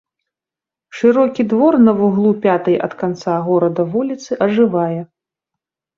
Шырокі 1.01 1.43
двор 1.51 1.73
на 1.87 1.93
вуглу 2.01 2.31
пятай 2.47 2.75
ад 2.89 2.97
канца 3.03 3.37
горада 3.51 3.81
вуліцы 3.93 4.31
ажывае. 4.47 5.01